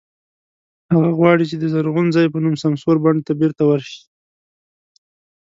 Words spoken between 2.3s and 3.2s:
په نوم سمسور بڼ